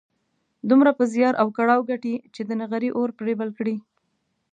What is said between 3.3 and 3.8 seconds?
بل کړي.